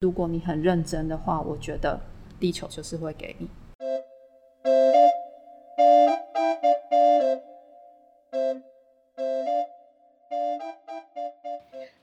[0.00, 2.00] 如果你很认真的话，我觉得
[2.40, 3.50] 地球就是会给你。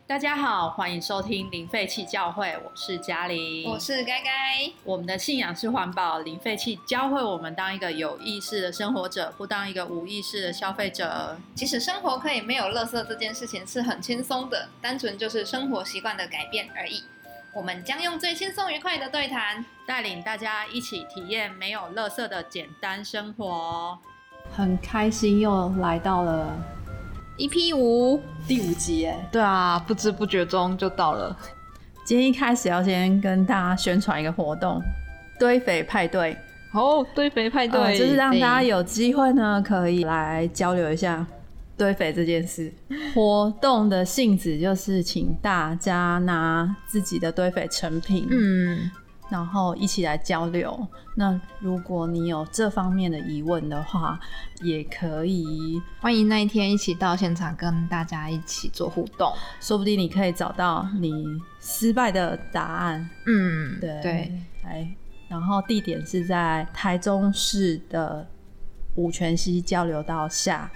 [0.06, 4.72] 大家好，欢迎收听零废弃教会，我是嘉玲，我是该该。
[4.84, 11.36] 我们的信仰是环保，零废弃教会我们当一个有意识的生活者，不当一个无意识的消费者。
[11.56, 17.04] 其实生活可以没有垃圾这件事情是很轻松的，单纯就是生活习惯的改变而已。
[17.58, 23.98] 我们将用最轻松愉快的对谈，带领大家一起体验没有垃圾的简单生活。
[24.56, 26.56] 很开心又来到了
[27.40, 31.36] EP 五第五集，哎，对啊，不知不觉中就到了。
[32.06, 34.80] 今天一开始要先跟大家宣传一个活动——
[35.40, 36.38] 堆肥派对。
[36.76, 41.26] 哦，堆肥派对，就是让大家有机会呢，可以来交流一下
[41.78, 42.74] 堆肥这件事。
[43.14, 48.90] 活动的性质就是请大家拿自己的堆肥成品，嗯，
[49.30, 50.88] 然后一起来交流。
[51.16, 54.20] 那如果你有这方面的疑问的话，
[54.62, 61.26] 也可以，欢迎那一天一起到现场跟大家一起做互动，说不定你可以找到你
[61.60, 63.10] 失败的答案。
[63.26, 64.96] 嗯，对对，哎，
[65.28, 68.28] 然后地点是在台中市的
[68.96, 70.72] 五泉溪交流道下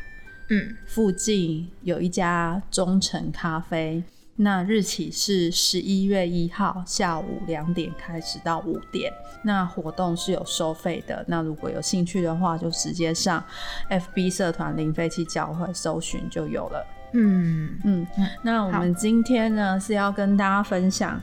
[0.53, 4.03] 嗯，附近有一家中诚咖啡。
[4.35, 9.13] 那日期是十一月一号下午两点开始到五点。
[9.43, 11.23] 那活动是有收费的。
[11.27, 13.41] 那如果有兴趣的话，就直接上
[13.89, 16.85] FB 社团零废弃教会搜寻就有了。
[17.13, 18.05] 嗯，嗯，
[18.41, 21.17] 那我们今天呢是要跟大家分享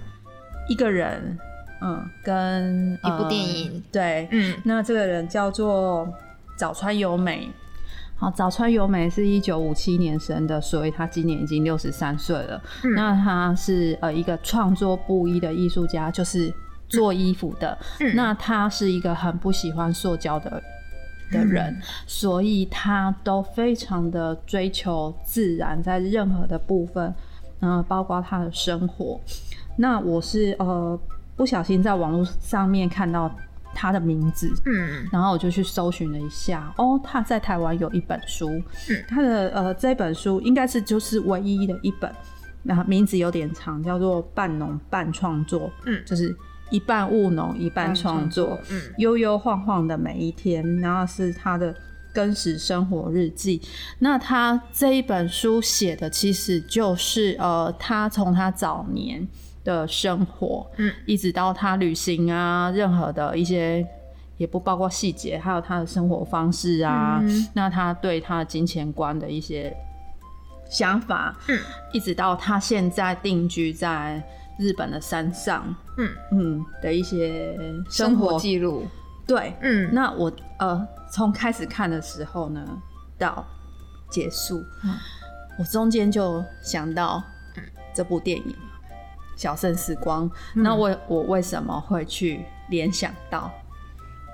[0.70, 1.38] 一个人，
[1.82, 6.08] 嗯，跟一部呃电影对，嗯，那这个人叫做
[6.56, 7.50] 早川由美。
[8.20, 12.60] 好，早川由美是一九五七年生的，所以她今年已经六十三岁了。
[12.82, 16.52] 嗯那她是呃一个创作布衣的艺术家，就是
[16.88, 17.78] 做衣服的。
[18.00, 20.60] 嗯那她是一个很不喜欢塑胶的
[21.30, 27.14] 的人，嗯所以他都非常的追求自然，在任何的部分，
[27.60, 29.20] 嗯、包括他的生活。
[29.76, 30.98] 那我是呃
[31.36, 33.30] 不小心在网络上面看到
[33.74, 38.50] 她的名字，嗯，然后我就去搜寻了一下，哦，他在台湾有一本书，
[38.90, 39.04] 嗯。
[39.08, 42.12] 他的呃这本书应该是就是唯一的一本，
[42.62, 46.02] 那名字有点长，叫做《半农半创作》，嗯。
[46.04, 46.34] 就是
[46.70, 48.82] 一半务农一半创作，嗯。
[48.98, 51.74] 悠悠晃晃的每一天，然后是他的
[52.14, 53.62] 真实生活日记。
[54.00, 59.26] 那他这一本书写的其实就是呃，他从他早年
[59.68, 63.86] 的生活，嗯，一直到他旅行啊，任何的一些。
[64.38, 69.76] 也不包括细节，还有他的生活方式啊，嗯那他对他的金钱观的一些
[70.70, 71.58] 想法，嗯，
[71.92, 74.22] 一直到他现在定居在
[74.56, 77.52] 日本的山上，嗯，嗯的一些
[77.90, 78.86] 生活记录，
[79.26, 80.30] 对，嗯，那我
[80.60, 82.64] 呃从开始看的时候呢，
[83.18, 83.44] 到
[84.08, 84.94] 结束，嗯。
[85.58, 87.20] 我中间就想到
[87.92, 88.52] 这部电影
[89.38, 93.50] 《小盛时光》那我我为什么会去联想到？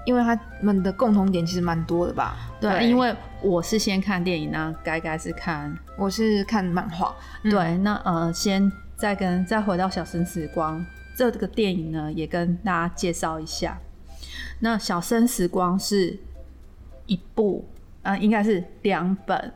[0.06, 2.37] 因为他们的共同点其实蛮多的吧？
[2.60, 10.78] 对，因为我是先看电影，那该该是看我是看漫画，嗯对，那呃，先再跟再回到《小生时光》
[11.16, 13.78] 这个电影呢，也跟大家介绍一下。
[14.60, 16.19] 那《小生时光》是
[17.06, 17.66] 一部，
[18.03, 19.53] 呃，应该是两本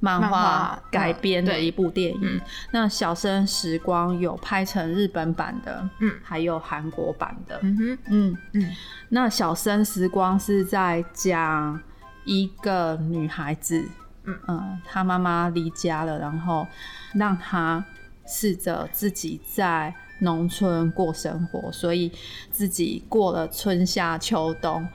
[0.00, 2.20] 漫漫画画改编的一部电影。
[2.22, 2.40] 嗯
[2.70, 6.12] 那《小生时光》有拍成日本版的，嗯。
[6.22, 8.36] 还有韩国版的，嗯哼，嗯。
[8.52, 8.70] 嗯。
[9.08, 11.80] 那《小生时光》是在讲
[12.24, 13.88] 一个女孩子，
[14.24, 14.38] 嗯。
[14.46, 16.66] 呃她妈妈离家了，然后
[17.14, 17.84] 让她
[18.26, 22.12] 试着自己在农村过生活，所以
[22.50, 24.86] 自己过了春夏秋冬，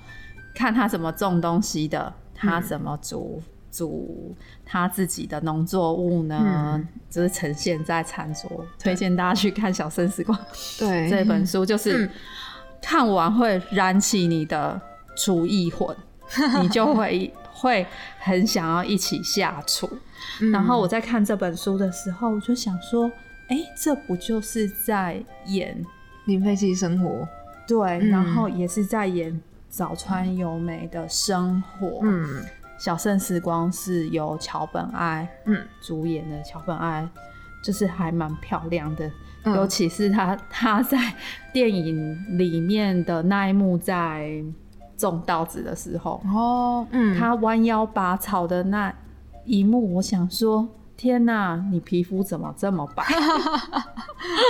[0.53, 2.63] 看她怎么种东西的，她嗯。
[2.63, 3.41] 怎么煮。
[3.71, 8.65] 煮他自己的农作物呢，嗯就是呈现在餐桌。
[8.77, 10.37] 推荐大家去看《小生时光》
[10.79, 12.09] 对，这本书，就是嗯
[12.81, 14.79] 看完会燃起你的
[15.15, 15.95] 厨艺魂，
[16.61, 17.85] 你就会会
[18.19, 19.87] 很想要一起下厨。
[20.41, 23.09] 嗯然后我在看这本书的时候，我就想说，
[23.47, 25.83] 哎、这不就是在演
[26.25, 27.27] 零废弃生活，
[27.67, 29.39] 对，嗯然后也是在演
[29.69, 32.01] 早川由美的生活。
[32.03, 32.43] 嗯
[32.83, 35.63] 小盛时光是由桥本爱嗯。
[35.83, 37.07] 主演的，桥本爱
[37.63, 39.07] 就是还蛮漂亮的，
[39.43, 39.53] 嗯。
[39.55, 40.97] 尤其是她她在
[41.53, 44.43] 电影里面的那一幕在
[44.97, 48.91] 种稻子的时候，哦，嗯，她弯腰拔草的那
[49.45, 50.67] 一幕，我想说，
[50.97, 53.05] 天哪，你皮肤怎么这么白？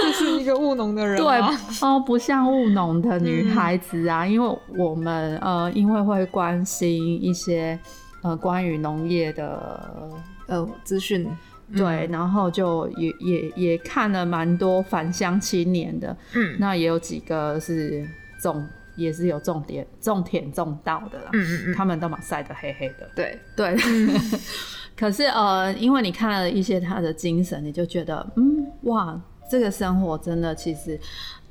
[0.04, 1.38] 这是一个务农的人对，
[1.82, 7.78] 哦，不像务农的女孩子啊，因为我们呃，因为会关心一些
[8.22, 10.12] 呃关于农业的
[10.48, 11.28] 呃资讯，
[11.76, 18.08] 对，然后就也也也看了蛮多返乡青年的，嗯那也有几个是
[18.42, 23.76] 种，也是有种田种田种稻的啦，嗯嗯嗯，他们都蛮晒得黑黑的，对，对。
[24.98, 29.20] 可是呃，因为你看了一些他的精神，你就觉得嗯哇，
[29.50, 31.00] 这个生活真的其实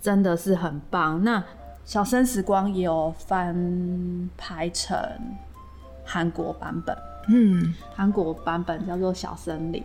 [0.00, 1.25] 真的是很棒。
[1.25, 1.43] 那
[1.84, 4.96] 小生时光也有翻拍成
[6.12, 6.97] 韩国版本，
[7.29, 9.81] 嗯，韩国版本叫做《小森林》。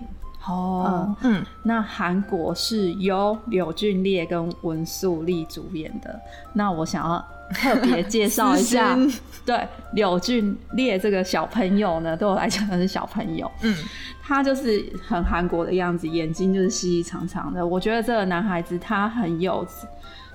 [0.51, 1.45] 哦，嗯。
[1.63, 6.19] 那韩国是由柳俊烈跟文素丽主演的。
[6.53, 7.23] 那我想要
[7.53, 8.97] 特别介绍一下
[9.45, 13.75] 对柳俊烈这个小朋友呢，对我来讲他是小朋友，嗯。
[14.27, 17.65] 他就是很韩国的样子，眼睛就是细细长长的。
[17.65, 19.63] 我觉得这个男孩子他很有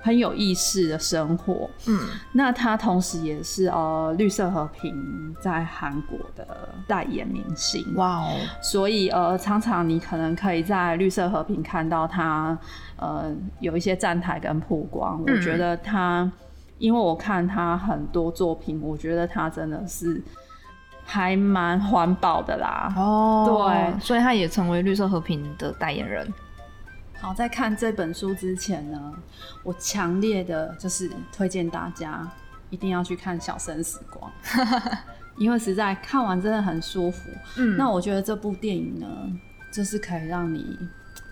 [0.01, 1.69] 很有意识的生活。
[1.87, 1.99] 嗯
[2.33, 4.95] 那他同时也是呃绿色和平
[5.41, 6.45] 在韩国的
[6.87, 7.85] 代言明星。
[7.95, 12.57] 哇哦，所以呃，常常你可能可以在绿色和平看到他
[12.97, 15.21] 呃有一些站台跟曝光。
[15.27, 16.29] 嗯我觉得他，
[16.77, 20.21] 因为我看他很多作品，我觉得他真的是
[21.03, 22.91] 还蛮环保的啦。
[22.95, 26.27] 哦，对所以他也成为绿色和平的代言人。
[27.21, 29.13] 好，在看这本书之前呢，
[29.63, 32.27] 我强烈的就是推荐大家
[32.71, 34.31] 一定要去看《小生时光》，
[35.37, 37.29] 因为实在看完真的很舒服。
[37.57, 37.77] 嗯。
[37.77, 39.07] 那我觉得这部电影呢，
[39.71, 40.77] 就是可以让你，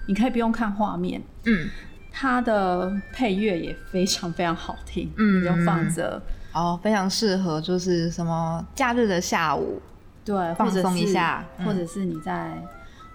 [0.05, 1.67] 你可以不用看画面，嗯，
[2.11, 5.41] 它的配乐也非常非常好听，嗯。
[5.41, 6.21] 你就放着，
[6.53, 9.81] 哦，非常适合就是什么假日的下午，
[10.23, 11.65] 对，放松一下嗯。
[11.65, 12.61] 或者是你在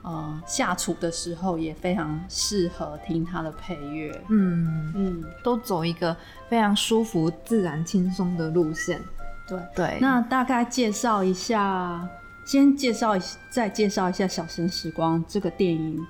[0.05, 6.17] 呃下厨的时候也非常适合听它的配乐，嗯，嗯，都走一个
[6.49, 9.01] 非常舒服、自然、轻松的路线。
[9.49, 9.59] 对。
[9.75, 12.09] 对，那大概介绍一下，
[12.45, 13.21] 先介绍一
[13.51, 16.07] 再介绍一下《小生时光》这个电影。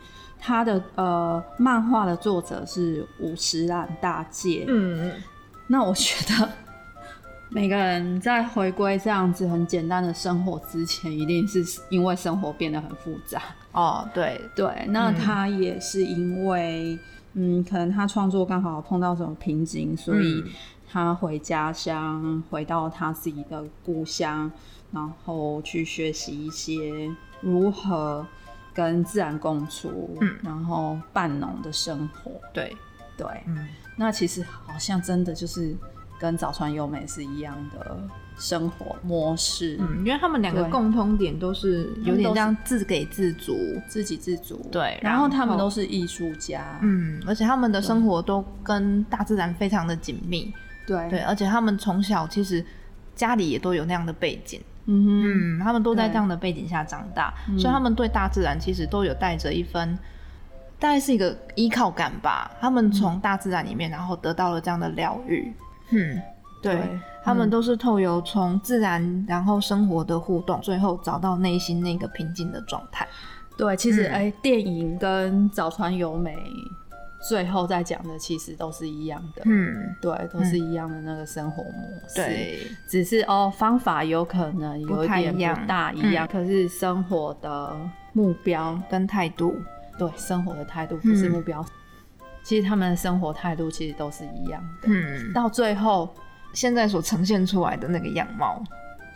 [0.47, 5.13] 它的呃漫画的作者是五十岚大介，嗯嗯
[5.67, 6.53] 那我觉得
[7.55, 13.41] 每个人在回归这样子很简单的生活之前，一定是因为生活变得很复杂。
[13.71, 16.99] 哦，对，对，那嗯他也是因为，
[17.35, 20.51] 嗯，可能他创作刚好碰到什么瓶颈，所以嗯。
[20.91, 24.51] 他回家乡，回到他自己的故乡，
[24.93, 27.09] 然后去学习一些
[27.41, 28.25] 如何
[28.73, 30.37] 跟自然共处，嗯。
[30.43, 32.33] 然后半农的生活。
[32.53, 32.77] 对，
[33.17, 33.69] 对，嗯。
[33.97, 35.77] 那其实好像真的就是
[36.19, 37.97] 跟早川优美是一样的
[38.37, 43.57] 生活模式，嗯，因为他们两个共通点都是有点都是像自给自足。
[43.89, 44.61] 自给自足。
[44.73, 50.53] 对然后他们都是艺术家，嗯，而且他们的生活都跟大自然非常的紧密。
[50.87, 52.65] 对对，，而且他们从小其实
[53.15, 54.61] 家里也都有那样的背景。
[54.87, 59.99] 嗯，嗯，他们都在这样的背景下长大，嗯所以他们对大自然其实都有带着一份，
[60.79, 62.51] 大概是一个依靠感吧。
[62.61, 65.51] 他们从大自然里面，然后得到了这样的疗愈。
[65.91, 66.21] 嗯，
[66.63, 73.07] 对，他们嗯都是透由从自然然后生活的互动，最后找到内心那个平静的状态。
[73.57, 74.13] 对，其实嗯。
[74.13, 76.37] 哎、电影跟早川由美
[77.29, 81.73] 最后在讲的其实都是一样的，嗯，对，都是一样的那个生活模
[82.09, 86.29] 式，，对，只是哦方法有可能有不一点太一样不大一样，嗯。
[86.29, 87.75] 可是生活的
[88.13, 89.55] 目标，跟态度，
[89.99, 91.65] 对生活的态度不是嗯目标，
[92.45, 96.15] 其实他们的生活态度其实都是一样的，嗯，到最后
[96.53, 98.63] 现在所呈现出来的那个样貌，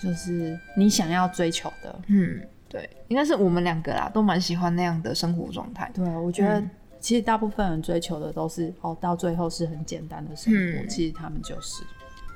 [0.00, 2.00] 就是你想要追求的。
[2.06, 5.90] 嗯，对，应该是我们两个啦，都蛮喜欢那样的生活状态。
[5.94, 6.70] 对，我觉得嗯
[7.00, 10.58] 其实大部分人追求的都是哦，到最后是很简单的生活。
[10.58, 11.84] 嗯其实他们就是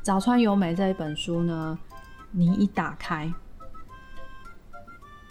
[0.03, 1.77] 早川由美这一本书呢，
[2.31, 3.33] 你一打开，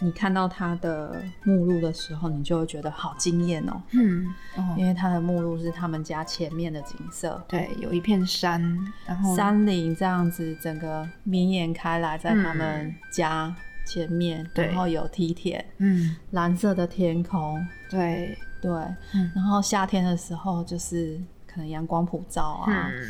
[0.02, 4.74] 你看到它的目录的时候，你就会觉得好惊艳哦，嗯，哦。
[4.76, 7.40] 因为它的目录是他们家前面的景色。
[7.46, 8.60] 对，有一片山，
[9.06, 13.54] 然后山林这样子整个绵延开来，在他们家
[13.86, 14.66] 前面，对。
[14.66, 18.70] 然后有梯田，嗯，蓝色的天空，对，对，
[19.14, 19.30] 嗯。
[19.34, 23.02] 然后夏天的时候就是可能阳光普照啊，嗯，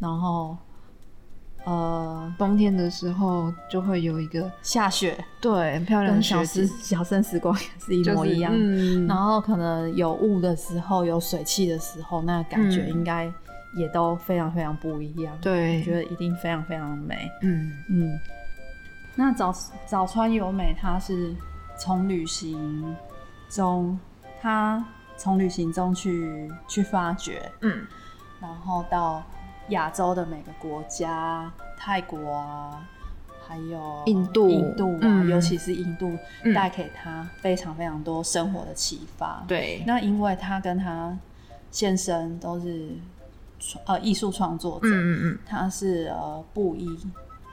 [0.00, 0.56] 然后
[1.64, 8.52] 呃冬天的时候就会有一个下雪，对很漂亮的小时，小生时光也是一模一样。
[8.54, 12.88] 嗯，然后可能有雾的时候，有水汽的时候，那感觉嗯。
[12.90, 13.32] 应该
[13.76, 15.38] 也都非常非常不一样。
[15.40, 15.78] 对。
[15.78, 17.30] 我觉得一定非常非常美。
[17.42, 17.72] 嗯。
[17.88, 18.18] 嗯，
[19.14, 19.54] 那早
[19.86, 21.34] 早川由美她是
[21.78, 22.96] 从旅行
[23.48, 23.98] 中，
[24.40, 24.84] 她
[25.16, 27.86] 从旅行中去去发掘，嗯。
[28.40, 29.22] 然后到
[29.72, 32.88] 亚洲的每个国家，泰国啊，
[33.46, 34.48] 还有印度。
[34.48, 35.28] 印度啊，嗯。
[35.28, 36.54] 尤其是印度，嗯。
[36.54, 41.14] 带给他非常非常多生活的启发。，对，那因为他跟他
[41.70, 42.90] 先生都是
[43.58, 46.98] 创呃艺术创作者，嗯嗯嗯，他是呃布衣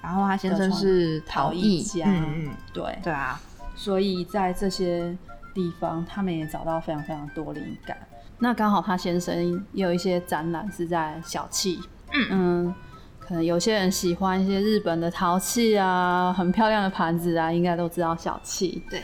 [0.02, 3.38] 然后他先生是陶艺家，嗯嗯，对，对啊，
[3.76, 5.18] 所以在这些
[5.54, 7.98] 地方，他们也找到非常非常多灵感。
[8.42, 9.36] 那刚好他先生
[9.74, 11.82] 也有一些展览是在小器，
[12.30, 12.74] 嗯
[13.20, 18.82] 可能有些人喜欢一些日本的陶器啊，很漂亮的盘子啊，应该都知道小气。
[18.90, 19.04] 对，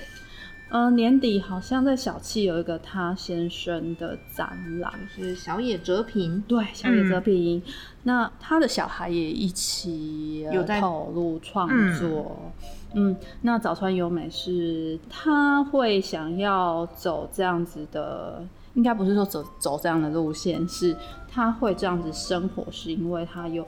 [0.69, 7.61] 嗯、年底好像在小气有一个他先生的展览，是小野哲平，对，小野哲平。
[8.01, 11.69] 那他的小孩也一起、呃有在投入创
[11.99, 12.51] 作。
[12.97, 18.43] 嗯那早川由美是他会想要走这样子的，
[18.75, 20.95] 应该不是说走走这样的路线，是
[21.27, 23.67] 他会这样子生活，是因为他有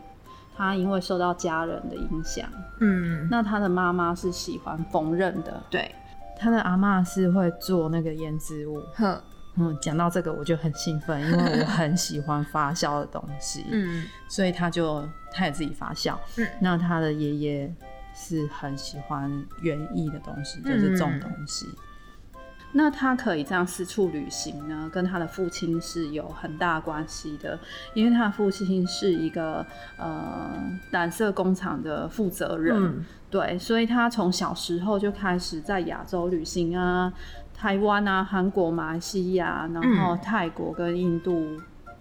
[0.56, 2.48] 他因为受到家人的影响。
[2.80, 5.94] 嗯，那他的妈妈是喜欢缝纫的，对，
[6.38, 8.82] 他的阿妈是会做那个胭脂物。
[8.96, 9.20] 哼，
[9.56, 13.66] 嗯，讲到这个我就很兴奋，因为我很喜欢发酵的东西。
[13.72, 16.16] 嗯所以他就他也自己发酵。
[16.38, 17.76] 嗯那他的爷爷
[18.14, 21.66] 是很喜欢园艺的东西，就是种东西。
[22.74, 27.58] 那他可以这样四处旅行呢，跟他的父亲是有很大关系的，
[27.94, 29.66] 因为他的父亲是一个
[29.98, 30.52] 呃
[30.92, 37.12] 染色工厂的负责人，嗯对，所以他从小时候就开始在亚洲旅行啊，
[37.54, 41.58] 台湾啊、韩国、马来西亚，然后嗯泰国跟印度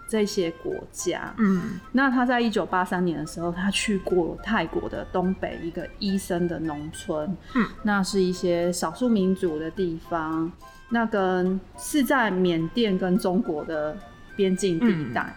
[0.08, 1.34] 这些国家。
[1.38, 10.50] 嗯那他在一九八三年的时候，他去过泰国的东北一个医生的农村，嗯，那是一些少数民族的地方，
[10.90, 13.96] 那跟是在缅甸跟中国的
[14.36, 15.34] 边境地带。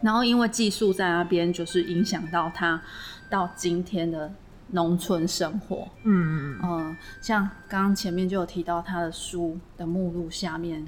[0.00, 2.80] 然后因为寄宿在那边，就是影响到他
[3.28, 4.32] 到今天的
[4.70, 5.88] 农村生活。
[6.04, 10.86] 嗯，嗯，像刚刚前面就有提到他的书的目录下面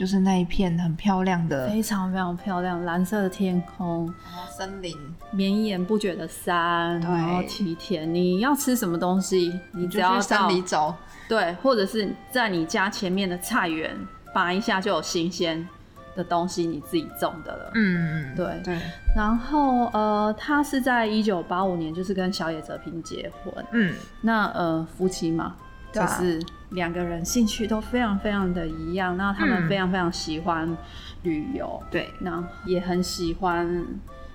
[0.00, 4.10] 就是那一片很漂亮的非常非常漂亮，蓝色的天空，
[4.56, 4.96] 森林，
[5.30, 8.14] 绵延不绝的山，对然后梯田。
[8.14, 10.94] 你要吃什么东西，你只要到山里走，
[11.28, 13.94] 对，或者是在你家前面的菜园
[14.32, 15.68] 拔一下就有新鲜
[16.16, 17.70] 的东西，你自己种的了。
[17.74, 18.80] 嗯嗯，对对，
[19.14, 25.56] 然后呃，他是在一九八五年就是跟小野哲平结婚，嗯那呃夫妻嘛，
[25.92, 30.76] 就是两个人兴趣都非常非常的一样，那他们嗯非常非常喜欢
[31.22, 33.86] 旅游，对，那也很喜欢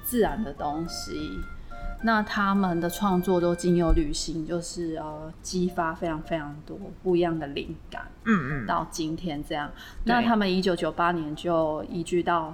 [0.03, 1.39] 自然的东西。
[2.03, 9.71] 那他们的创作都经由旅行，就是呃激发非常非常多不一样的灵感，嗯嗯，到今天这样。
[10.03, 12.53] 那他们一九九八年就移居到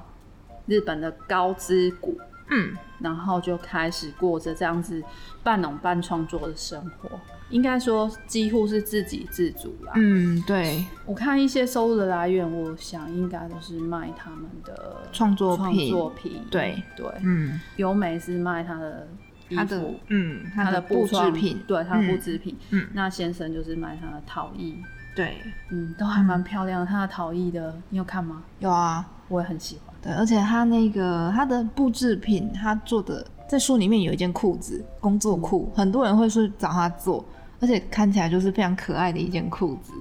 [0.68, 2.18] 日本的高知谷，
[2.50, 2.78] 嗯。
[3.02, 5.04] 然后就开始过着这样子
[5.42, 7.10] 半农半创作的生活，
[7.52, 9.94] 应该说几乎是自给自足啦。
[9.96, 16.42] 嗯，对，我看一些收入的来源，我想应该都是卖他们的创作创品作品。
[16.50, 16.82] 对。
[16.96, 19.08] 对，嗯，优美是卖他的
[19.50, 22.58] 衣它的服，嗯，他的布制品，对，他的布嗯制品。
[22.70, 22.88] 嗯。
[22.94, 24.78] 那先生就是卖他的陶艺，
[25.16, 25.38] 对，
[25.70, 26.86] 嗯，都还蛮漂亮的。
[26.86, 28.44] 他的陶艺的，你有看吗？
[28.60, 29.94] 有啊，我也很喜欢。
[30.02, 37.24] 对，而且他那个他的布制品，他做的在书里面有一件裤子，工作裤，很多人会去找他做，
[37.62, 39.94] 而且看起来就是非常可爱的一件裤子，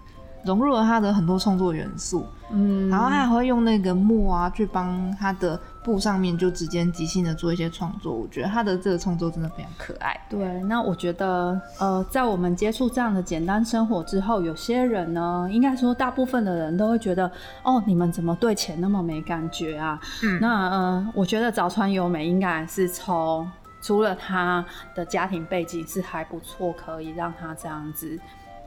[0.45, 10.19] 融入了他的很多创作元素，嗯，然后他还会用那个墨啊去帮他的布上面就直接即兴的做一些创作，我觉得他的这个创作真的非常可爱。
[10.31, 17.31] 对，那我觉得，呃，在我们接触这样的简单生活之后，有些人呢，应该说大部分的人都会觉得，
[17.63, 20.01] 哦，你们怎么对钱那么没感觉啊？
[20.23, 28.19] 嗯那呃，我觉得早川优美应该是从除了他的家庭背景是还不错，可以让他这样子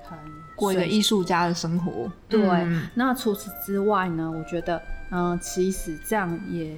[0.03, 2.87] 很随过一个艺术家的生活，对，嗯。
[2.95, 6.77] 那除此之外呢，我觉得，嗯、其实这样也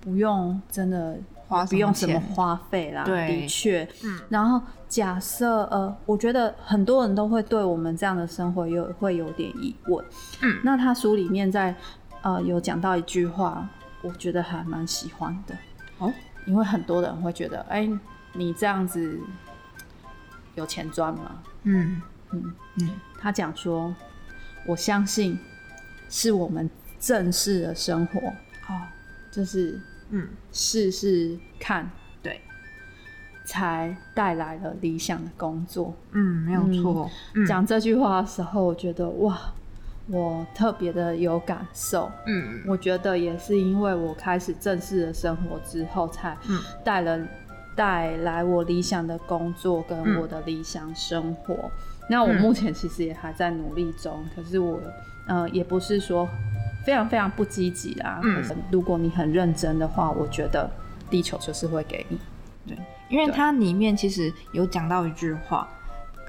[0.00, 1.16] 不用真的
[1.48, 4.20] 花不用什么花费啦，对的确，嗯。
[4.28, 10.04] 然后假设呃，我觉得很多人都会对我们这样的生活有会有点疑问，
[10.42, 10.60] 嗯。
[10.62, 11.74] 那他书里面在
[12.22, 13.68] 呃有讲到一句话，
[14.02, 15.54] 我觉得还蛮喜欢的。
[15.98, 16.12] 哦，
[16.46, 17.88] 因为很多人会觉得，哎、
[18.32, 19.18] 你这样子
[20.54, 21.42] 有钱赚吗？
[21.64, 22.00] 嗯
[22.32, 22.90] 嗯嗯。
[23.18, 23.94] 他讲说，
[24.66, 25.38] 我相信
[26.10, 26.68] 是我们
[27.00, 28.20] 正式的生活，
[28.68, 28.80] 哦。
[29.30, 30.28] 就是嗯。
[30.52, 31.90] 试试看，
[32.22, 32.40] 对，
[33.44, 35.94] 才带来了理想的工作。
[36.12, 37.44] 嗯没有错，嗯。
[37.46, 39.52] 讲这句话的时候，我觉得哇，
[40.06, 42.10] 我特别的有感受。
[42.26, 47.18] 嗯我觉得也是因为我开始正式的生活之后，才嗯带了
[47.74, 51.70] 带来我理想的工作跟嗯我的理想生活。
[52.08, 54.78] 那我嗯目前其实也还在努力中，可是我
[55.26, 56.28] 呃也不是说
[56.84, 58.20] 非常非常不积极啦。
[58.22, 60.70] 嗯可是如果你很认真的话，我觉得
[61.08, 62.18] 地球就是会给你。
[62.66, 62.78] 对
[63.10, 65.68] 因为它里面其实有讲到一句话，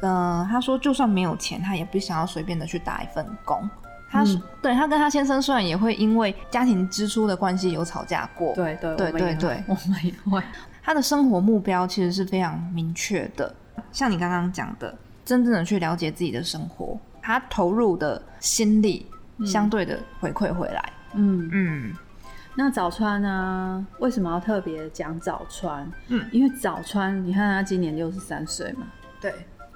[0.02, 3.70] 呃，他说就算没有钱，他也不想要随便的去打一份工。
[4.10, 10.42] 他、嗯对他跟他先生虽然也会因为家庭支出的关系有吵架过，对对对对对我们也会。
[10.82, 13.54] 他的生活目标其实是非常明确的。
[13.92, 19.06] 像你刚刚讲的，真正的去了解自己的生活，他投入的心力
[19.46, 20.94] 相对的回馈回来。
[21.14, 21.94] 嗯，嗯
[22.56, 23.86] 那早川呢？
[24.00, 25.92] 为什么要特别讲早川？
[26.08, 28.88] 嗯因为早川，你看他今年六十三岁嘛，
[29.20, 29.34] 对，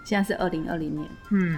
[0.09, 1.55] 现在是二零二零年，嗯，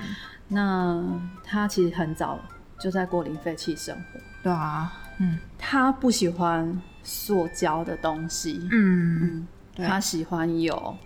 [0.49, 1.01] 那
[1.41, 2.37] 他其实很早
[2.77, 4.19] 就在过零废弃生活。
[4.43, 5.39] 对啊，嗯。
[5.57, 10.97] 他不喜欢塑胶的东西，嗯嗯，他喜欢有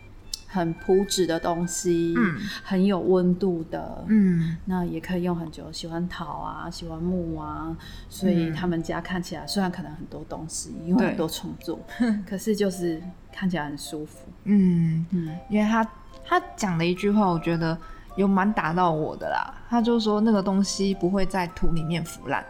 [0.48, 2.36] 很朴质的东西，嗯。
[2.64, 4.58] 很有温度的，嗯。
[4.66, 5.72] 那也可以用很久。
[5.72, 7.78] 喜欢陶啊，喜欢木啊，
[8.10, 11.80] 所以嗯他们家看起来虽然可能很多东西，因为很多创作，
[12.28, 13.00] 可是就是
[13.32, 14.26] 看起来很舒服。
[14.46, 15.88] 嗯，嗯，因为他
[16.28, 17.78] 他讲的一句话，我觉得
[18.16, 19.54] 有蛮打到我的啦。
[19.70, 22.44] 他就说那个东西不会在土里面腐烂。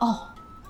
[0.00, 0.18] 哦，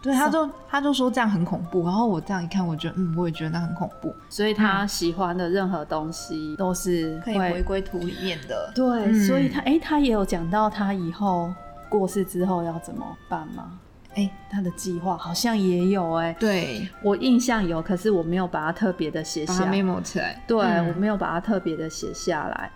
[0.02, 8.70] 对，他就他就说这样很恐怖，然后我这样一看，我觉得嗯，我也觉得那很恐怖，所以他喜欢的任何东西都是可以回归土里面的。
[8.74, 11.52] 对，嗯所以他哎、他也有讲到他以后
[11.88, 13.78] 过世之后要怎么办吗？
[14.14, 19.64] 哎、他的计划好像也有哎、对，我印象有，可是我没有把它特别的写下。
[19.66, 20.42] memo 起来。
[20.46, 22.70] 对、嗯我没有把它特别的写下来。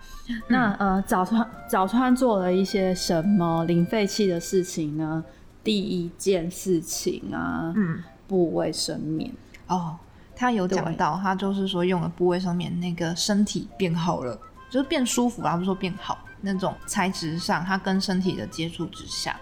[0.47, 5.23] 那呃，早川早川做了一些什么零废弃的事情呢？
[5.63, 9.31] 第一件事情啊，嗯，布卫生棉。
[9.67, 9.97] 哦，
[10.35, 19.39] 他有讲到，他就是说用了部位生面那个身体变好了，就是变舒服啦，不是说变好那种材质上，它跟身体的接触之下，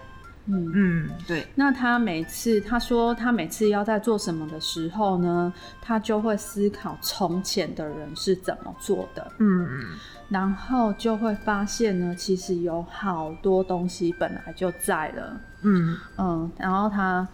[0.48, 0.72] 嗯。
[0.74, 9.64] 嗯，对，那他每次他说他每次要在做什么的时候呢，他就会思考从前的人是怎么做的，嗯。
[9.64, 9.84] 嗯
[10.28, 15.96] 然后就会发现呢，其实有好多东西本来就在了，嗯。
[16.18, 17.26] 嗯，然后他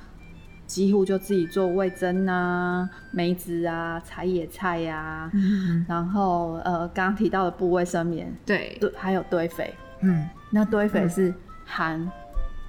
[0.67, 10.29] 几乎就自己做味噌啊、梅子啊、采野菜呀、嗯，然后呃刚刚提到的部卫生棉，对，对，还有堆肥，嗯。
[10.51, 11.11] 那堆肥嗯。
[11.11, 11.35] 是
[11.67, 12.13] 含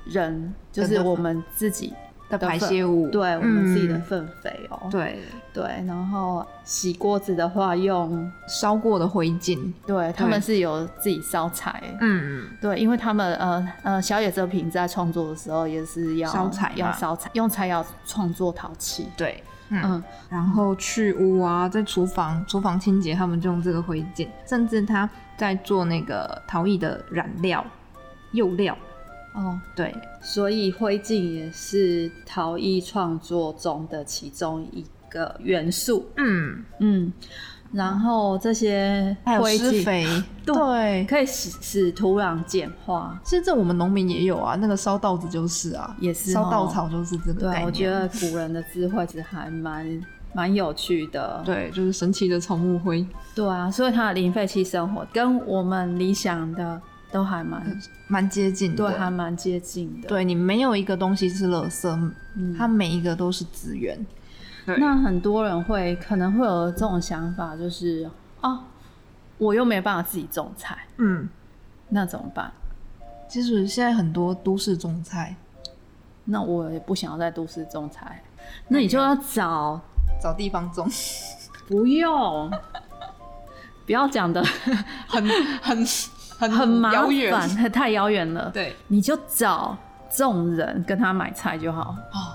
[0.06, 1.94] 人，就是我们自己
[2.30, 5.20] 的排泄物，对我们自己的嗯粪肥哦、对，
[5.54, 12.48] 对，然后洗锅子的话用，烧过的灰烬，对他们是有自己烧柴，嗯。
[12.60, 16.76] 对，因为他们呃呃小野泽平在创作的时候也是要烧柴嘛。
[16.76, 19.82] 要烧柴，用柴窑创作陶器，对，嗯。
[19.84, 20.04] 嗯。
[20.30, 27.64] 然后去污啊，在厨房厨房清洁，他们就用这个灰烬，甚至他在做那个陶艺的染料
[28.32, 28.76] 釉料，
[29.36, 37.14] 哦，对，所以灰烬也是陶艺创作中的其中一个元素，嗯，嗯，
[37.74, 40.08] 然后这些灰烬施肥，
[40.46, 46.34] 对，可以使使土壤简化，其实这我们农民也有啊，那个烧稻子就是啊，也是哦。
[46.36, 47.66] 烧稻草就是这个对。
[47.66, 50.02] 我觉得古人的智慧其实还蛮
[50.34, 51.42] 蛮有趣的。
[51.46, 56.82] 对，就是神奇的草木灰，对啊，所以它的零废弃生活跟我们理想的
[57.16, 58.78] 都还蛮蛮接近的。
[58.78, 60.10] 对，还蛮接近的。
[60.10, 64.06] 对你没有一个东西是垃圾，嗯它每一个都是资源。
[64.66, 68.10] 那很多人会可能会有这种想法，就是
[68.42, 68.60] 哦，
[69.38, 71.30] 我又没办法自己种菜，嗯，
[71.88, 72.52] 那怎么办？
[73.30, 75.38] 其实现在很多都市种菜，
[76.26, 78.22] 那我也不想要在都市种菜，
[78.68, 79.80] 那你就要找
[80.22, 80.86] 找地方种，
[81.68, 82.52] 不用，
[83.86, 84.44] 不要讲的
[85.08, 85.24] 很
[85.62, 85.86] 很
[86.38, 87.32] 很很麻遥远。
[87.32, 88.50] 烦，太遥远了。
[88.54, 88.76] 对。
[88.88, 89.78] 你就找
[90.10, 92.34] 这种人跟他买菜就好，哦，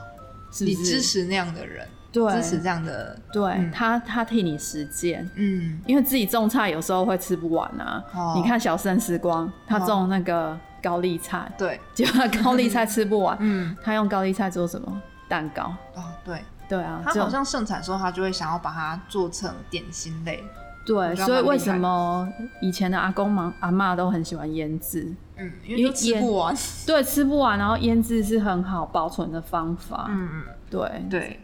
[0.50, 0.64] 是是？
[0.64, 2.32] 你支持那样的人，对。
[2.34, 3.70] 支持这样的，对、嗯。
[3.70, 8.02] 他，他替你实践，嗯，因为自己种菜有时候会吃不完啊。
[8.14, 8.34] 哦。
[8.36, 15.00] 你看小生时光，他种那个高丽菜，对， 结果他高丽菜吃不完， 嗯，他用高丽菜做什么？
[15.28, 15.72] 蛋糕。
[15.94, 20.42] 哦，对，对啊，他好像盛产的时候，他就会想要把它做成点心类，
[20.90, 22.28] 对，所以为什么
[22.60, 25.06] 以前的阿公忙阿妈都很喜欢腌制？
[25.36, 30.08] 嗯，因为因为就吃不完， 对，吃不完，然后腌制是很好保存的方法。
[30.10, 31.40] 嗯，对，对，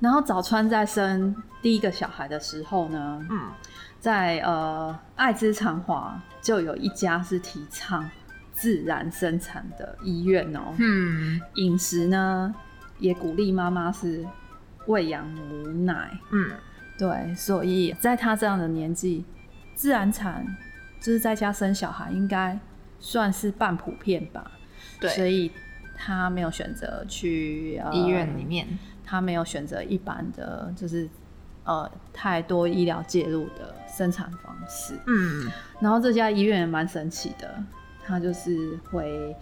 [0.00, 3.38] 然后早川在生第一个小孩的时候呢，嗯，
[4.00, 8.10] 在呃爱之长华就有一家是提倡
[8.52, 11.40] 自然生产的医院哦、嗯。
[11.54, 12.52] 饮食呢
[12.98, 14.26] 也鼓励妈妈是
[14.86, 16.50] 喂养母奶，嗯，
[16.98, 19.24] 对，所以在他这样的年纪，
[19.74, 20.46] 自然产
[21.00, 22.58] 就是在家生小孩，应该
[23.00, 24.50] 算是半普遍吧。
[25.00, 25.10] 对。
[25.10, 25.50] 所，以
[25.96, 28.66] 他没有选择去、呃医院里面，
[29.04, 31.08] 他没有选择一般的，就是
[31.64, 34.98] 呃太多医疗介入的生产方式。
[35.06, 35.50] 嗯。
[35.80, 37.52] 然后这家医院也蛮神奇的，
[38.04, 39.34] 他就是会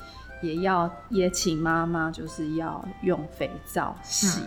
[0.42, 4.42] 也要也请妈妈就是要用肥皂洗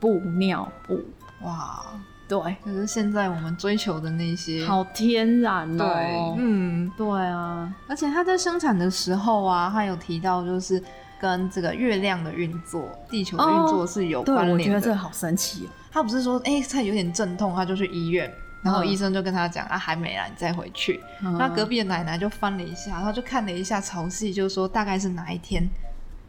[0.00, 1.04] 布尿布，
[1.42, 1.84] 哇，
[2.28, 10.82] 对，就是现在我们追求的那些，好天然对哦，，嗯，对啊，而且他在生产的时候啊，他有提到就是
[11.18, 14.52] 跟这个月亮的运作、地球的运作是有关联的。
[14.52, 15.68] 我觉得这个好神奇哦。
[15.90, 18.30] 他不是说哎，他有点阵痛，他就去医院，
[18.62, 21.00] 然后嗯医生就跟他讲、啊还没来，你再回去。
[21.20, 25.66] 那隔壁的奶奶就翻了一下，然后就看了一下潮汐，就说大概是哪一天，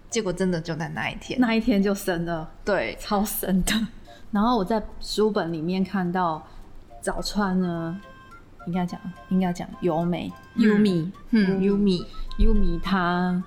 [0.09, 1.37] 结果真的就在那一天。
[1.41, 3.73] 那一天就生了，对，超神的。
[4.31, 6.45] 然后我在书本里面看到
[7.01, 7.99] 早川呢，
[8.67, 10.31] 应该讲应该讲优美。
[10.55, 10.63] 嗯。
[10.63, 13.41] Yumi，嗯，Yumi，Yumi 她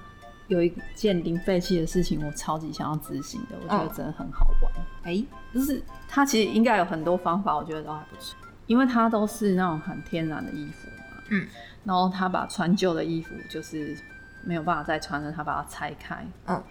[0.49, 4.73] 有一件零废弃的事情，我超级想要执行的，我觉得哦真的很好玩。
[5.03, 11.23] 哎，就是她其实应该有很多方法，我觉得都还不错，因为它都是那种很天然的衣服嘛。
[11.31, 11.47] 嗯，
[11.85, 13.97] 然后她把穿旧的衣服就是
[14.45, 16.63] 没有办法再穿了，她把它拆开，嗯，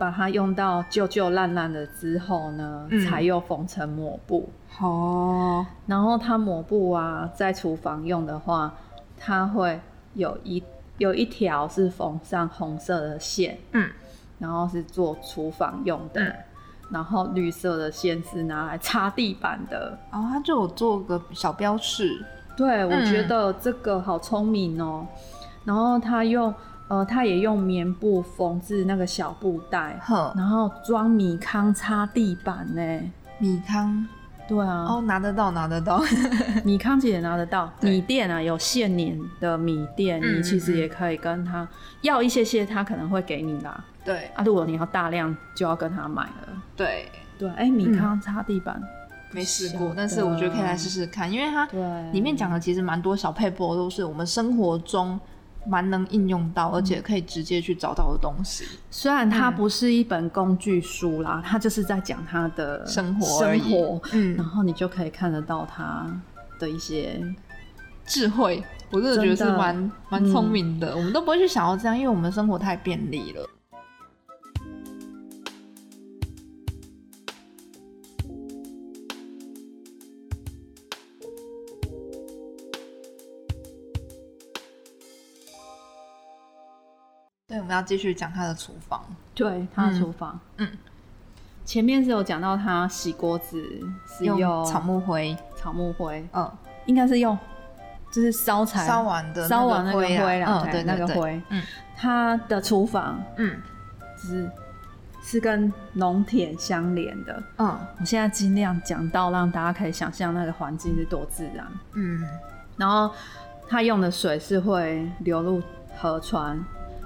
[0.00, 3.04] 把它用到旧旧烂烂的之后呢，嗯。
[3.04, 4.48] 才又缝成抹布。
[4.80, 8.72] 哦，然后它抹布啊，在厨房用的话，
[9.18, 9.78] 它会
[10.14, 10.62] 有一
[10.96, 13.90] 有一条是缝上红色的线，嗯，
[14.38, 16.34] 然后是做厨房用的，嗯。
[16.90, 19.98] 然后绿色的线是拿来擦地板的。
[20.10, 22.24] 哦，它就有做个小标示，
[22.56, 23.04] 对，我嗯。
[23.04, 25.06] 觉得这个好聪明哦。
[25.62, 26.52] 然后它用
[26.90, 33.00] 呃，他也用棉布缝制那个小布袋，呵，然后装米糠擦地板呢。
[33.38, 34.04] 米糠，
[34.48, 36.02] 对啊，哦，拿得到，拿得到
[36.64, 41.66] 米糠其实也拿得到，米店啊有现碾的米店，嗯你其实也可以跟他
[42.02, 43.84] 要一些些，他可能会给你啦。
[44.04, 46.62] 对啊，如果你要大量，就要跟他买了。
[46.74, 47.06] 对，
[47.38, 48.82] 对，哎、米糠擦地板，
[49.30, 55.18] 没试过但是我觉得可以来试试看，因为它对，里面讲的其实蛮多小配波都是我们生活中
[55.66, 58.64] 蛮能应用到，而且可以直接去找到的东西。
[58.90, 66.06] 虽然它不是一本工具书啦，它就是在讲他的生活生活，嗯然后你就可以看得到他
[66.58, 67.22] 的一些
[68.06, 70.96] 智慧，我真的觉得是蛮蛮聪明的。
[70.96, 73.48] 我们都不会去想要这样，因为我们生活太便利了。
[87.50, 89.04] 对，我们要继续讲他的厨房。
[89.34, 90.38] 对他的嗯厨房。
[90.58, 90.68] 嗯
[91.64, 93.62] 前面是有讲到他洗锅子
[94.06, 96.50] 是用用草木灰，草木灰，嗯，
[96.86, 97.36] 应该是用
[98.10, 101.40] 就是烧柴烧完的烧完那个灰嗯，对那个灰。
[101.48, 101.62] 嗯
[101.96, 103.60] 他的厨房嗯
[104.16, 104.50] 是
[105.22, 107.42] 是跟农田相连的。
[107.58, 111.66] 嗯我现在尽量讲到让大家可以想象那个环境是多自然。
[111.92, 112.24] 嗯
[112.76, 113.12] 然后
[113.68, 115.62] 他用的水是会流入
[115.96, 116.58] 河川，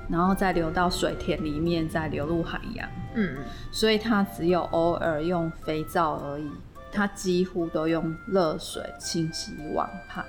[0.09, 2.89] 然后再流到水田里面，再流入海洋。
[3.15, 3.37] 嗯
[3.71, 6.51] 所以他只有偶尔用肥皂而已，
[6.93, 10.25] 他几乎都用热水清洗碗盘。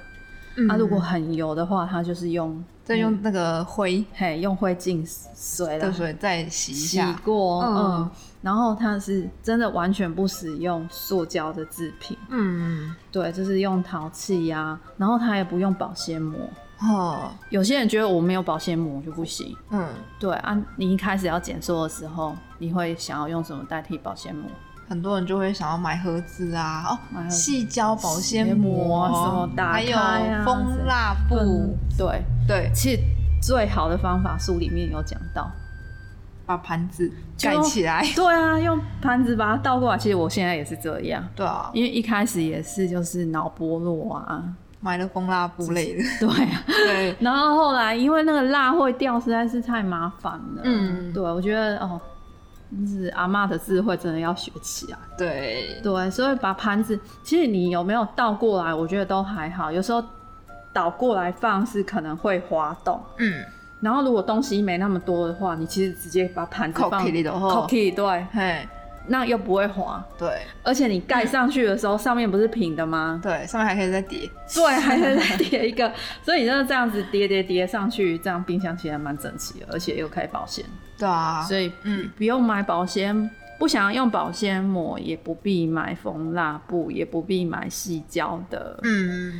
[0.57, 7.19] 嗯啊，如果很油的话，他就是用再用那个灰嘿用灰净水来的水再洗一洗下。
[7.25, 8.11] 过，嗯嗯，
[8.41, 16.39] 然后它是真的完全不使用塑胶的制品，嗯，对，就是用陶器呀、然后它也不用保鲜膜。
[16.87, 19.87] 哦，有些人觉得我没有保鲜膜就不行，嗯，
[20.19, 24.49] 对啊，你一开始要减缩的时候，你会想要用什么代替保鲜膜？
[24.87, 29.97] 很多人就会想要买盒子啊，哦，细胶保鲜膜什么打还有
[30.45, 33.01] 蜂蜡布，对，对，其实
[33.41, 35.49] 最好的方法书里面有讲到，
[36.45, 38.05] 把盘子就盖起来。
[38.15, 39.97] 对啊，用盘子把它倒过来。
[39.97, 44.43] 其实我现在也是这样，对啊，因为一开始也是就是脑剥落啊，
[44.85, 46.03] 买了蜂蜡布类的。
[46.19, 50.61] 对啊，对，然后后来因为那个蜡会掉，实在是太麻烦了。
[50.63, 51.11] 嗯。
[51.11, 51.99] 对，我觉得哦，
[52.79, 54.97] 就是阿妈的智慧真的要学起来。
[55.17, 59.71] 对，对，所以把盘子，其实你有没有倒过来，我觉得都还好。
[59.71, 60.03] 有时候
[60.71, 63.43] 倒过来放是可能会滑动，嗯，
[63.79, 67.03] 然后如果东西没那么多的话，你其实直接把盘子扣放
[67.89, 68.69] 对，嘿，
[69.07, 73.19] 那又不会滑，对而且你盖上去的时候，上面不是平的吗？
[73.23, 74.29] 对，上面还可以再叠。
[74.53, 75.91] 对，还可以再叠一个，
[76.23, 80.63] 所以你真的这样子叠叠叠上去，这样冰箱其实还蛮整齐的，而且又可以保鲜，
[80.97, 83.29] 对啊，所以嗯不用买保鲜。
[83.57, 89.39] 不想要用保鲜膜，也不必买缝蜡布，也不必买细胶的嗯，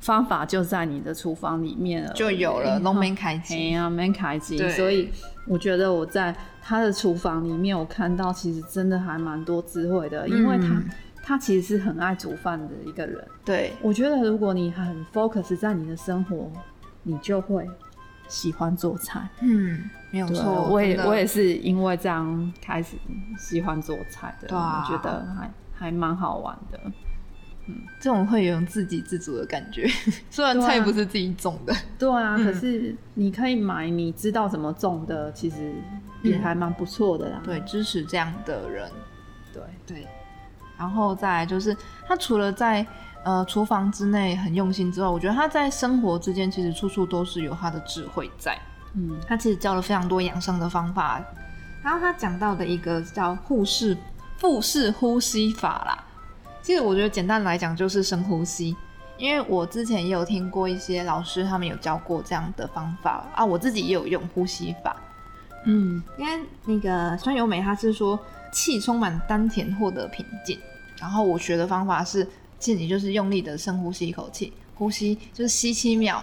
[0.00, 3.70] 方法，就在你的厨房里面了，就有了龙门开嘿机。
[3.70, 5.10] 呀，没开机，所以
[5.46, 6.34] 我觉得我在
[6.68, 10.84] 他的厨房里面，我看到其实真的还蛮多智慧的，因为他、嗯
[11.20, 13.22] 他其实是很爱煮饭的一个人。
[13.44, 16.50] 对，我觉得如果你很 focus 在你的生活，
[17.02, 17.68] 你就会
[18.28, 19.28] 喜欢做菜。
[19.42, 20.68] 嗯，没有，错。
[20.70, 22.96] 我也我也是因为这样开始
[23.38, 26.80] 喜欢做菜的，我觉得还还蛮好玩的。
[27.66, 29.86] 嗯这种会有种自给自足的感觉，
[30.30, 31.74] 虽然菜不是自己种的。
[31.98, 35.74] 对啊，嗯可是你可以买你知道怎么种的，其实
[36.22, 37.40] 也还蛮不错的啦。
[37.44, 38.90] 对，支持这样的人。
[39.52, 40.06] 对，对，
[40.78, 41.76] 然后再来就是
[42.06, 42.86] 他除了在
[43.24, 48.58] 呃厨房之内很用心之外，我觉得他在生活之间其实处处都是有他的智慧在。
[48.94, 51.20] 嗯他其实教了非常多养生的方法，
[51.82, 53.96] 然后他讲到的一个叫护士
[54.36, 56.04] 腹式呼吸法啦。
[56.62, 58.76] 其实我觉得简单来讲就是深呼吸，
[59.16, 64.96] 因为我之前也有听过一些老师他们有教过这样的方法啊，我自己也有用呼吸法。
[65.64, 68.18] 嗯因为那个酸油美，它是说
[68.52, 70.58] 气充满丹田获得平静。
[71.00, 72.24] 然后我学的方法是，
[72.58, 76.20] 自己就是用力的深呼吸一口气，呼吸就是吸七秒，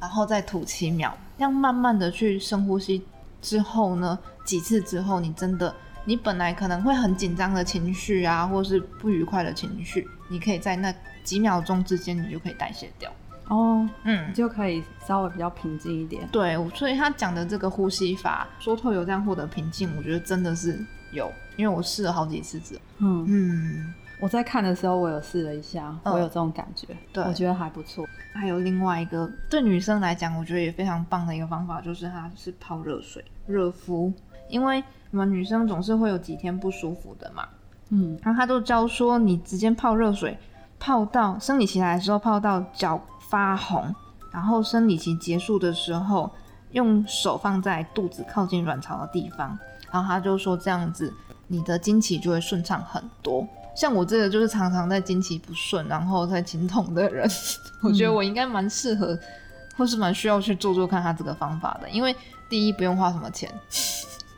[0.00, 3.02] 然后再吐七秒，这样慢慢的去深呼吸
[3.42, 5.74] 之后呢，几次之后，你真的，
[6.06, 13.12] 你本来可能会很紧张的情绪啊，或是不愉快的情绪，你可以在那几秒钟之间，你就可以代谢掉。
[13.48, 14.28] 哦，嗯。
[14.28, 16.26] 你，就可以稍微比较平静一点。
[16.32, 20.78] 对，所以他讲的这个呼吸法，说透油这样获得平静，我觉得真的是
[21.12, 26.12] 有，因为我试了好几次之后，嗯，嗯，我在看的时候，我有试了一下，嗯。
[26.12, 27.22] 我有这种感觉，对。
[27.24, 28.06] 我觉得还不错。
[28.34, 34.12] 还有另外一个对女生来讲，我觉得也非常棒的一个方法，就是它是泡热水热敷，
[34.48, 37.48] 因为我们女生总是会有几天不舒服的嘛，
[37.90, 38.18] 嗯。
[38.22, 40.36] 然后他都教说你直接泡热水，
[40.78, 43.94] 泡到生理期来的时候泡到脚发红，
[44.30, 46.30] 然后生理期结束的时候
[46.72, 49.58] 用手放在肚子靠近卵巢的地方，
[49.90, 51.12] 然后他就说这样子
[51.46, 53.46] 你的经期就会顺畅很多。
[53.74, 57.28] 像我这个就是常常在经期不顺，然后在经痛的人，
[57.82, 59.18] 我觉得我应该蛮适合，
[59.76, 62.16] 或是蛮需要去做做看他这个方法的，因为
[62.48, 63.52] 第一不用花什么钱，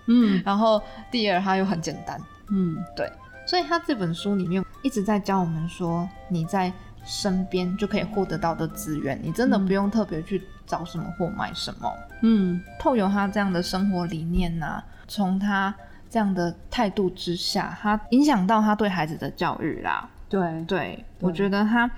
[0.06, 0.42] 嗯。
[0.44, 2.20] 然后第二他又很简单。
[2.48, 3.10] 嗯，对。
[3.46, 6.72] 所以他这本书里面一直在教我们说，你在
[7.08, 11.90] 身边就可以获得到的资源，你真的不用特别去找什么或买什么。
[12.20, 15.74] 嗯透由他这样的生活理念呐、从他
[16.10, 20.06] 这样的态度之下，他影响到他对孩子的教育啦。
[20.28, 21.90] 对，对，我觉得他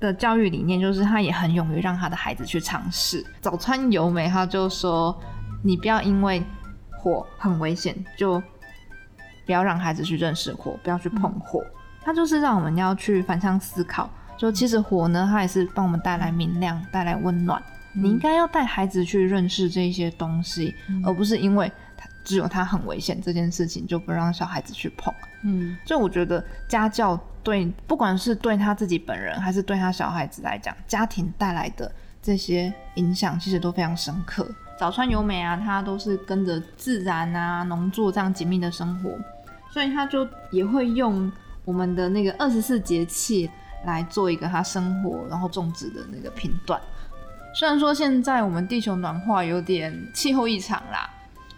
[0.00, 3.22] 的教育理念就是他也很勇于让他的孩子去尝试。
[3.42, 5.14] 早川由美他就说，
[5.62, 6.42] 你不要因为
[6.98, 8.42] 火很危险就
[9.44, 11.62] 不要让孩子去认识火，不要去碰火。
[12.02, 14.10] 他就是让我们要去反向思考，
[14.44, 17.62] 就其实火呢，它也是帮我们带来明亮、带来温暖。
[17.94, 25.14] 你应该要带孩子去认识这些东西，而不是因为他只有它很危险这件事情就不让小孩子去碰。
[25.44, 34.46] 嗯就我觉得家教对不管是对他自己本人，还是对他小孩子来讲，家庭带来的这些影响，其实都非常深刻。
[34.78, 39.10] 早川由美啊，她都是跟着自然啊、农作这样紧密的生活，
[39.72, 41.32] 所以她就也会用
[41.64, 43.48] 我们的那个二十四节气
[43.84, 46.80] 来做一个它生活然后种植的那个频段。
[47.54, 51.08] 虽然说现在我们地球暖化有点气候异常啦，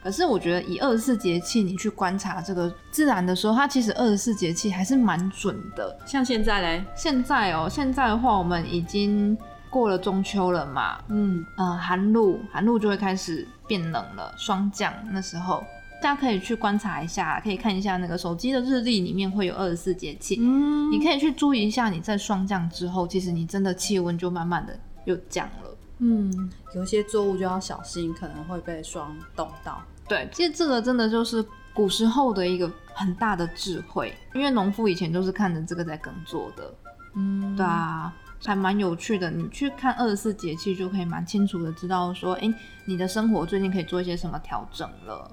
[0.03, 5.99] 可是我觉得以二十四节气你去观察这个自然的时候，它其实二十四节气还是蛮准的。
[6.05, 9.37] 像现在嘞，现在哦，现在的话我们已经
[9.71, 15.65] 过了中秋了嘛，嗯呃，寒露寒露就会开始变冷了，霜降那时候。
[16.03, 25.77] 大家可以去观察一下，可以看一下那个手机的日历里面会有二十四节气，嗯你可以去注意一下，你在霜降之后，其实你真的气温就慢慢的又降了。
[25.99, 29.83] 嗯，有些作物就要小心，可能会被霜冻到。
[30.07, 36.75] 对，其实这个真的就是古时候的一个很大的智慧，因为农夫以前都是看着这个在耕作的，
[37.15, 39.31] 嗯，对啊，还蛮有趣的。
[39.31, 42.55] 你去看二十四节气，就可以蛮清楚的知道说，哎、
[42.85, 45.29] 你的生活最近可以做一些什么调整了。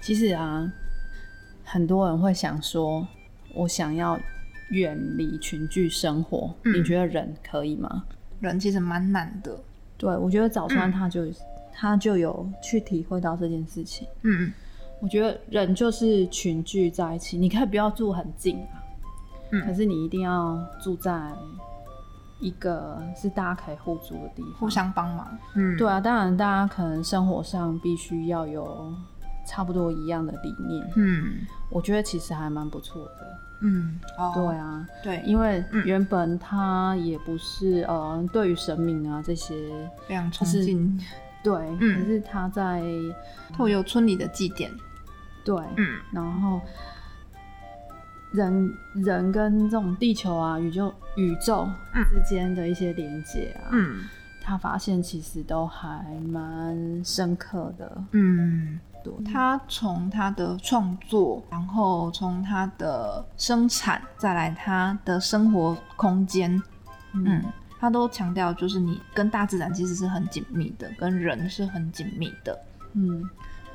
[0.00, 0.70] 其实啊，
[1.64, 3.06] 很多人会想说，
[3.54, 4.18] 我想要
[4.70, 6.74] 远离群聚生活，嗯。
[6.74, 8.04] 你觉得人可以吗？
[8.40, 9.58] 人其实蛮难的，
[9.98, 10.68] 对，我觉得早嗯。
[10.70, 11.26] 川他就、
[11.72, 14.08] 他就有去体会到这件事情。
[14.22, 14.50] 嗯，
[15.00, 18.82] 我觉得人就是群聚在一起，你可以不要住很近啊，
[19.52, 19.62] 嗯。
[19.66, 21.20] 可是你一定要住在
[22.40, 25.38] 一个是大家可以互助的地方，互相帮忙。
[25.54, 28.90] 嗯，对啊，当然大家可能生活上必须要有
[29.50, 31.44] 差不多一样的理念，嗯。
[31.70, 33.38] 我觉得其实还蛮不错的。
[33.62, 34.30] 嗯，哦。
[34.32, 35.84] 对啊，对，因为嗯。
[35.84, 39.56] 原本他也不是呃对于神明啊这些
[40.06, 40.96] 非常崇是敬，
[41.42, 41.98] 对，嗯。
[41.98, 42.80] 可是他在
[43.52, 44.70] 透有村里的祭典。
[45.44, 45.98] 对，嗯。
[46.12, 46.60] 然后
[48.30, 52.04] 人人跟这种地球啊、宇宙宇宙嗯。
[52.04, 54.04] 之间的一些连接啊，嗯。
[54.42, 58.02] 他发现其实都还蛮深刻的。
[58.12, 66.62] 嗯，对，他从他的创作，然后从他的生产，再来他的生活空间，
[67.12, 67.44] 嗯，
[67.78, 72.58] 他都强调就是你跟大自然其实是很紧密的，跟人是很紧密的。
[72.94, 73.28] 嗯。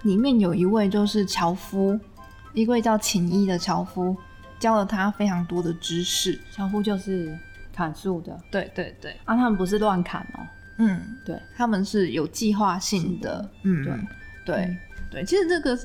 [0.03, 1.99] 里面有一位就是樵夫，
[2.53, 4.15] 一位叫秦一的樵夫，
[4.59, 6.39] 教了他非常多的知识。
[6.51, 7.35] 樵夫就是
[7.73, 8.39] 砍树的。
[8.51, 10.45] 对对对，啊，他们不是乱砍哦、
[10.77, 13.83] 嗯，对，他们是有计划性的，嗯，
[14.45, 14.55] 对。
[14.55, 14.65] 对。
[14.65, 14.77] 嗯
[15.15, 15.79] 对，其实这个，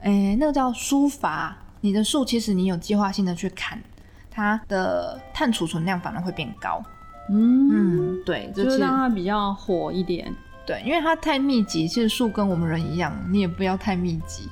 [0.00, 3.82] 诶、那个叫书法，你的树其实你有计划性的去砍，
[4.30, 6.82] 它的碳储存量反而会变高。
[7.30, 10.30] 嗯，嗯，对，就是让它比较火一点。
[10.66, 14.46] 对，因为它太密集，其实树跟我们人一样，你也不要太密集。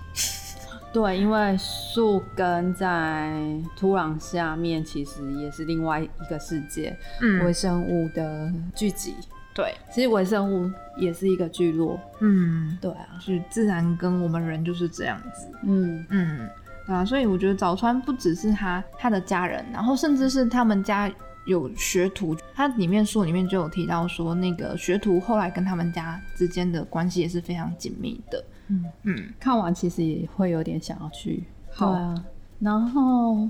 [0.91, 3.31] 对，因为树根在
[3.77, 9.15] 土壤下面，其实也是另外一个世界，微嗯，生物的聚集。
[9.59, 11.99] 对，其实微生物也是一个聚落。
[12.21, 15.51] 嗯，对啊，是自然跟我们人就是这样子。
[15.65, 16.49] 嗯嗯，
[16.87, 21.13] 对啊，所以我觉得早川不只是他他的家人，然后甚至是他们家
[21.45, 28.45] 有学徒，他里面书里面就有提到说，那个学徒后来跟他们家之间的关系也是非常紧密的。
[28.69, 31.43] 嗯，嗯看完其实也会有点想要去。
[31.73, 32.25] 好对啊，
[32.61, 33.49] 然后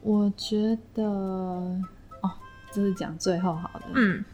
[0.00, 2.30] 我觉得哦，
[2.70, 3.86] 就是讲最后好的。
[3.94, 4.24] 嗯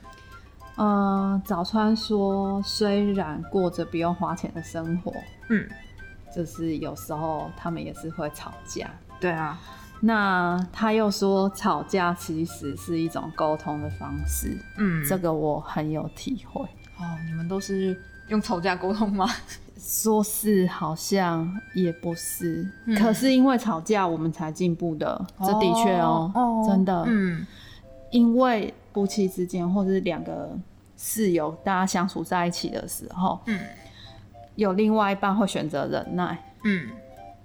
[0.77, 5.13] 呃，早川说，虽然过着不用花钱的生活，
[5.49, 5.67] 嗯，
[6.35, 8.91] 就是有时候他们也是会吵架。
[9.19, 9.59] 对啊，
[10.01, 15.03] 那他又说，吵架其实是一种沟通的方式，嗯。
[15.09, 16.63] 这个我很有体会。
[16.99, 19.27] 哦，你们都是用吵架沟通吗？
[19.79, 22.99] 说是好像也不是，嗯。
[22.99, 27.47] 可是因为吵架我们才进步的，这的确哦，真的，嗯
[28.17, 30.51] 因为夫妻之间或者是两个
[30.97, 33.61] 室友大家相处在一起的时候，嗯
[34.55, 36.89] 有另外一半会选择忍耐，嗯，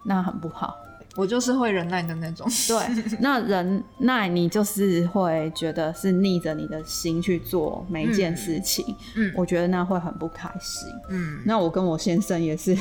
[0.06, 0.78] 那很不好。
[1.18, 2.48] 我就是会忍耐的那种。
[2.70, 10.88] 对， 那忍耐你就是会觉得是逆着你的心去做每一件事情，嗯我觉得那会很不开心。
[11.10, 12.74] 嗯那我跟我先生也是，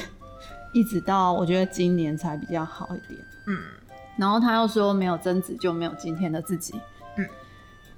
[0.72, 3.20] 一直到我觉得今年才比较好一点。
[3.48, 3.59] 嗯
[4.16, 6.74] 然后他又说没有争执就没有今天的自己。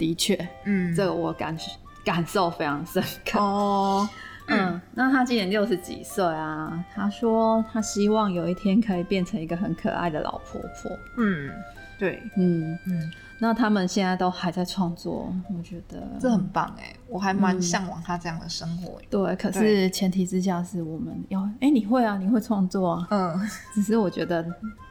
[0.03, 1.57] 嗯，的确，嗯，这个我感
[2.05, 3.39] 感受非常深刻。
[3.39, 4.09] 哦，
[4.49, 10.91] 嗯，那他今年六十几岁啊，他说他希望有一天可以变成一个很可爱的老婆婆。
[11.17, 11.51] 嗯，
[11.99, 19.05] 对，嗯，嗯，那他们现在都还在创作，我觉得这很棒哎，我还蛮嗯向往他这样的生活哎。
[19.09, 19.37] 对。
[19.37, 24.45] 可是前提之下是我们要，哎、你会啊，你会创作啊，嗯，只是我觉得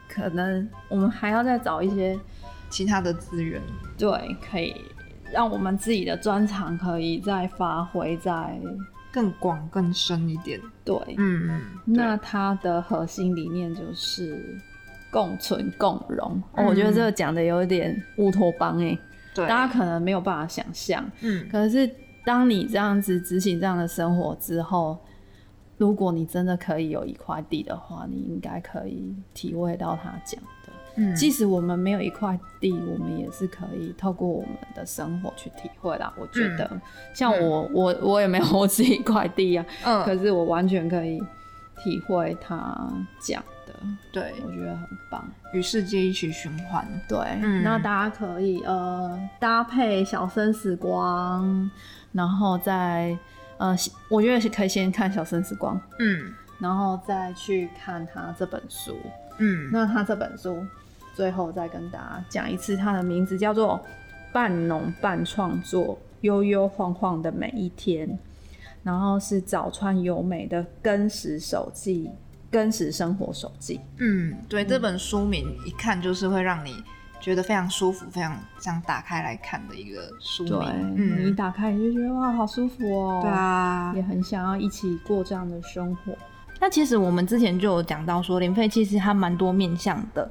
[0.08, 2.18] 可能我们还要再找一些
[2.70, 3.60] 其他的资源。
[3.98, 4.10] 对，
[4.50, 4.74] 可以
[5.32, 8.58] 让我们自己的专长可以再发挥在
[9.12, 10.60] 更广更深一点。
[10.84, 10.96] 对。
[11.18, 14.60] 嗯嗯，那它的核心理念就是
[15.10, 16.42] 共存共荣。
[16.54, 18.98] 嗯哦我觉得这个讲的有点乌托邦哎，
[19.34, 21.04] 对，大家可能没有办法想象。
[21.20, 21.90] 嗯可是
[22.24, 24.98] 当你这样子执行这样的生活之后，
[25.76, 30.61] 如果你真的可以有一块地的话，你应该可以体会到他讲的。
[30.96, 36.12] 嗯即使我们没有一块地，我们也是可以透过我们的生活去体会啦。
[36.18, 36.70] 我觉得，
[37.14, 41.22] 像我，我我也没有 我自己一块地啊，嗯，可是我完全可以
[41.82, 43.74] 体会他讲的，
[44.12, 45.24] 对，我觉得很棒。
[45.54, 46.86] 与世界一起循环。
[47.08, 51.70] 对，嗯那大家可以呃搭配小生时光，
[52.12, 53.16] 然后再
[53.58, 53.76] 呃，
[54.08, 58.96] 我觉得是可以先看小生时光，嗯然后再去看他这本书。
[59.38, 60.64] 嗯那他这本书
[61.14, 63.80] 最后再跟大家讲一次，它的名字叫做
[64.32, 68.08] 《半农半创作：悠悠晃晃的每一天》，
[68.82, 72.10] 然后是早川由美的根石手记。
[72.50, 76.84] 根石生活手记，嗯，对，这本书名一看就是会让你
[77.18, 80.94] 觉得非常舒服，非常想打开来看的一个书名。
[80.94, 81.18] 嗯。
[81.18, 83.20] 你一嗯，打开你就觉得哇，好舒服哦。
[83.22, 86.12] 对，啊也，很想要一起过这样的生活。
[86.60, 90.30] 那其实我们之前就有讲到说，林飞其实它蛮多面向的，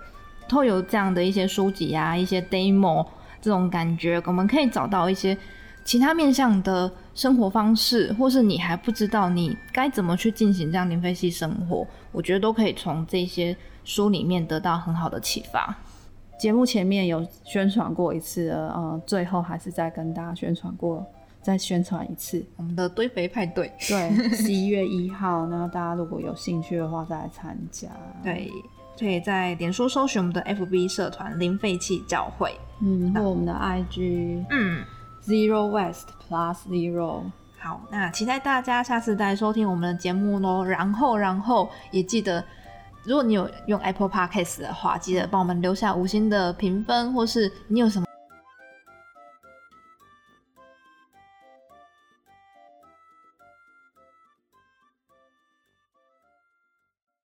[0.51, 3.07] 透有这样的一些书籍啊，一些 demo
[3.39, 5.37] 这种感觉，我们可以找到一些
[5.85, 15.73] 其他面向的生活方式，或是你还不知道你该怎么去进行这样零废弃生活，我觉得都可以从这些书里面得到很好的启发。
[16.37, 21.05] 节目前面有宣传过一次了，呃，最后还是再跟大家宣传过，
[21.41, 22.43] 再宣传一次。
[22.57, 27.87] 我们的堆肥派对，对，十一月一号，那大家如果有兴趣的话，再来参加。
[28.23, 28.51] 对，
[29.01, 34.83] 可以在脸书搜寻我们的 FB 社团零废弃教会，嗯，或我们的 IG，嗯
[35.25, 37.23] ，Zero West Plus Zero。
[37.57, 40.63] 好，那期待大家下次再收听我们的节目喽。
[40.63, 42.43] 然后，然后也记得，
[43.03, 48.05] 如果你有用 Apple Podcast 的话，记得帮我们留下五星的评分，或是你有什么